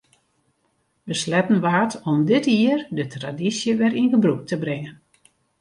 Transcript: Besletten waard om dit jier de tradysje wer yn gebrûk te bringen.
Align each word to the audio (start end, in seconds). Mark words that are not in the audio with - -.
Besletten 1.03 1.59
waard 1.61 2.01
om 2.03 2.25
dit 2.25 2.45
jier 2.45 2.87
de 2.95 3.07
tradysje 3.11 3.71
wer 3.81 3.93
yn 3.99 4.09
gebrûk 4.13 4.43
te 4.49 4.55
bringen. 4.63 4.95